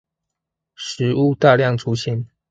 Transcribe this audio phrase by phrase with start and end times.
[0.73, 2.25] 食物大量出現